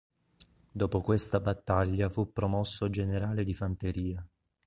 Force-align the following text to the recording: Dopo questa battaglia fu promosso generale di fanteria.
Dopo 0.71 0.99
questa 1.01 1.39
battaglia 1.39 2.09
fu 2.09 2.31
promosso 2.33 2.89
generale 2.89 3.43
di 3.43 3.53
fanteria. 3.53 4.27